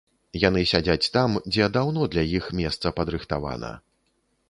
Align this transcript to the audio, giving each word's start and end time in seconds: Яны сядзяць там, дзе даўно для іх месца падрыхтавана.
Яны 0.43 0.63
сядзяць 0.71 1.11
там, 1.17 1.37
дзе 1.51 1.69
даўно 1.77 2.09
для 2.17 2.27
іх 2.41 2.51
месца 2.63 2.97
падрыхтавана. 3.01 3.71